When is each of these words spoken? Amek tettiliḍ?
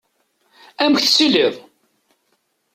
Amek 0.83 1.01
tettiliḍ? 1.05 1.55